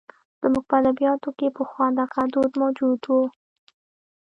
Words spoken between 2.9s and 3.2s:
و.